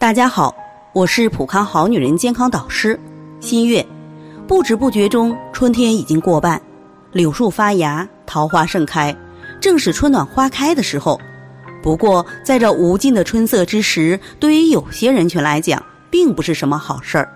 [0.00, 0.56] 大家好，
[0.94, 2.98] 我是普康好女人健康导师
[3.38, 3.84] 新月。
[4.48, 6.58] 不知不觉中，春天已经过半，
[7.12, 9.14] 柳树发芽，桃花盛开，
[9.60, 11.20] 正是春暖花开的时候。
[11.82, 17.30] 不过，在这无尽的春色之时，对于有些人群来讲，并不是什么好事儿。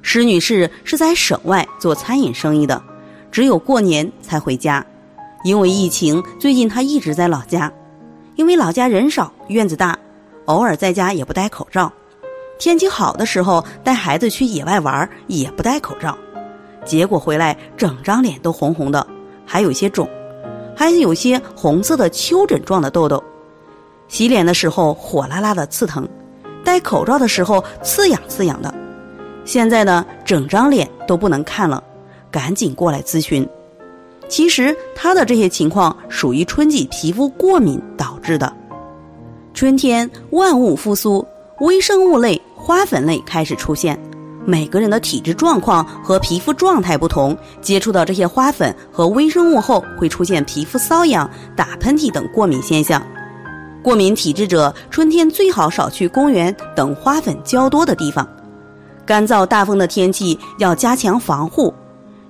[0.00, 2.80] 施女士是在省外做餐饮生意的，
[3.32, 4.86] 只有过年才回家。
[5.42, 7.72] 因为疫情，最近她一直在老家。
[8.36, 9.98] 因为老家人少，院子大，
[10.48, 11.90] 偶尔在家也不戴口罩。
[12.58, 16.16] 天气好的时候，带孩子去野外玩也不戴口罩。
[16.84, 19.06] 结果回来，整张脸都红红的，
[19.46, 20.08] 还有些肿，
[20.74, 23.22] 还有些红色的丘疹状的痘痘。
[24.08, 26.08] 洗脸的时候火辣辣的刺疼，
[26.64, 28.74] 戴口罩的时候刺痒刺痒的。
[29.44, 31.82] 现在呢，整张脸都不能看了，
[32.30, 33.46] 赶紧过来咨询。
[34.28, 38.50] 其实他的这些情况属于春季皮肤过敏导致的。
[39.58, 41.26] 春天万物复苏，
[41.58, 44.00] 微生物类、花粉类开始出现。
[44.46, 53.02] 每个人的体质状况和皮肤状态不同，接触到这些花粉和微生物后，会出现皮肤瘙痒、打喷嚏等过敏现象。
[53.82, 58.24] 过敏体质者，春天最好少去公园等花粉较多的地方。
[59.04, 61.74] 干燥大风的天气要加强防护。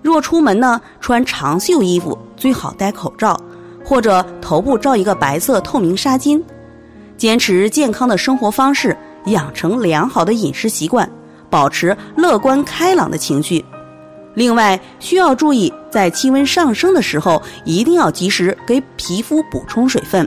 [0.01, 3.39] 若出门呢，穿长袖衣服，最好戴口罩，
[3.85, 6.43] 或者头部罩一个白色透明纱巾。
[7.19, 11.11] 坚持健康的生活方式，养成良好的饮食习惯，
[11.51, 13.63] 保持乐观开朗的情绪。
[14.35, 20.27] 另外，需要注意，在气温上升的时候，一定要及时给皮肤补充水分，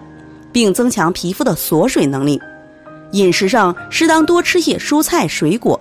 [0.51, 2.37] 并增强皮肤的锁水能力。
[3.13, 5.79] 饮食上，适当多吃些蔬菜水果。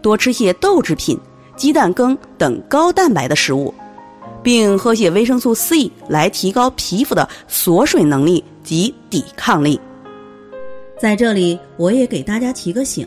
[0.00, 1.18] 多吃些豆制品、
[1.56, 3.74] 鸡蛋羹等高蛋白的食物，
[4.42, 9.80] 并喝些维生素 C 来提高皮肤的锁水能力及抵抗力。
[11.02, 13.04] 在这里，我也给大家提个醒：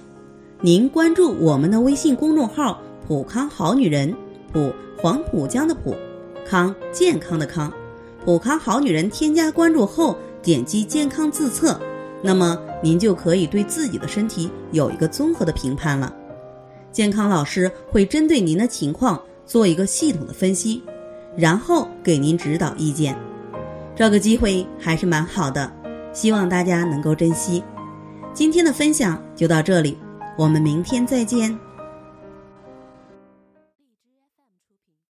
[0.60, 4.14] 您关注我们的微信公众号“普康好女人”，
[4.52, 5.95] 普黄浦江的浦，
[6.45, 7.72] 康健康的康，
[8.26, 9.10] 普康好女人。
[9.10, 11.80] 添加关注后，点击健康自测，
[12.22, 16.14] 那么您就可以对自己的身体有一个综合的评判了。
[16.92, 20.84] 健康老师会针对您的情况做一个系统的分析，
[21.38, 23.17] 然后给您指导意见。
[23.95, 25.72] 这个机会还是蛮好的，
[26.11, 27.64] 希望大家能够珍惜。
[28.36, 29.98] 今天的分享就到这里，
[30.38, 31.58] 我们明天再见。